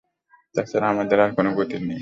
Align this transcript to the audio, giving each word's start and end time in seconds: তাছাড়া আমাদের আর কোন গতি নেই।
তাছাড়া 0.55 0.87
আমাদের 0.89 1.17
আর 1.19 1.31
কোন 1.37 1.47
গতি 1.55 1.77
নেই। 1.77 1.89